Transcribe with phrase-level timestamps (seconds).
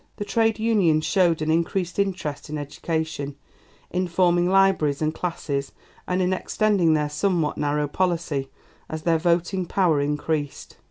[0.15, 3.35] The Trade Unions showed an increased interest in education,
[3.91, 5.73] in forming libraries and classes,
[6.07, 8.49] and in extending their somewhat narrow policy
[8.89, 10.77] as their voting power increased.